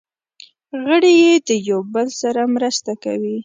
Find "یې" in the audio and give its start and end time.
1.23-1.33